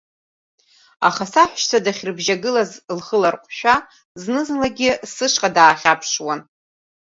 [1.07, 3.75] Аха саҳәшьцәа дахьрыбжьагылаз лхы ларҟәшәа
[4.21, 6.39] зны-зынлагьы сышҟа даахьаԥшуан.